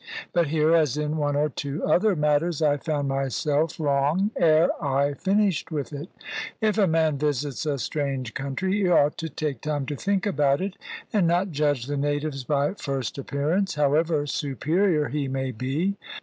But 0.33 0.47
here, 0.47 0.73
as 0.73 0.97
in 0.97 1.17
one 1.17 1.35
or 1.35 1.47
two 1.47 1.83
other 1.85 2.15
matters, 2.15 2.59
I 2.59 2.77
found 2.77 3.07
myself 3.07 3.79
wrong 3.79 4.31
ere 4.35 4.71
I 4.83 5.13
finished 5.13 5.71
with 5.71 5.93
it. 5.93 6.09
If 6.59 6.79
a 6.79 6.87
man 6.87 7.19
visits 7.19 7.67
a 7.67 7.77
strange 7.77 8.33
country, 8.33 8.81
he 8.81 8.89
ought 8.89 9.15
to 9.19 9.29
take 9.29 9.61
time 9.61 9.85
to 9.85 9.95
think 9.95 10.25
about 10.25 10.59
it, 10.59 10.75
and 11.13 11.27
not 11.27 11.51
judge 11.51 11.85
the 11.85 11.97
natives 11.97 12.43
by 12.43 12.73
first 12.73 13.19
appearance, 13.19 13.75
however 13.75 14.25
superior 14.25 15.09
he 15.09 15.27
may 15.27 15.51
be. 15.51 15.97